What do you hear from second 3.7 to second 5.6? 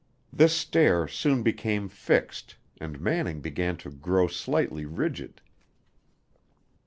to grow slightly rigid.